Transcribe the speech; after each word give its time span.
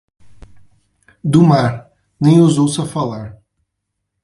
Do 1.23 1.43
mar, 1.43 1.91
nem 2.19 2.41
os 2.41 2.57
ouça 2.57 2.87
falar. 2.87 3.37